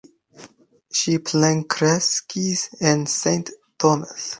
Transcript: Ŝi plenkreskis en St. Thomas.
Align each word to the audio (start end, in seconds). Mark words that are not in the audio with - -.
Ŝi 1.01 1.13
plenkreskis 1.29 2.67
en 2.93 3.09
St. 3.19 3.57
Thomas. 3.85 4.27